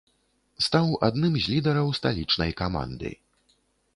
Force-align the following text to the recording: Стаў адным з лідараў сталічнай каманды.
Стаў 0.67 0.87
адным 1.07 1.33
з 1.43 1.51
лідараў 1.55 1.91
сталічнай 1.99 2.51
каманды. 2.61 3.13